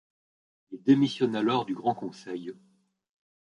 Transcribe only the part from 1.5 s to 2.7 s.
du Grand Conseil.